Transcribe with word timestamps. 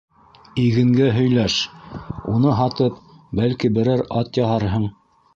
Игенгә 0.61 1.09
һөйләш, 1.17 1.57
уны 2.35 2.53
һатып, 2.59 2.95
бәлки, 3.41 3.71
берәр 3.75 4.03
ат 4.23 4.41
яһарһың. 4.41 4.89